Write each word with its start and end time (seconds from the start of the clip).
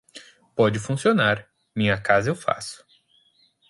Pode 0.55 0.79
funcionar, 0.79 1.47
minha 1.75 1.95
casa 2.01 2.27
eu 2.27 2.35
faço. 2.35 2.83